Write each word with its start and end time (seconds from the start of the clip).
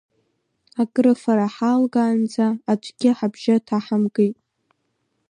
Акрыфара 0.81 1.47
ҳалгаанӡа 1.55 2.47
аӡәгьы 2.71 3.11
ҳабжьы 3.17 3.55
ҭаҳамгеит. 3.65 4.37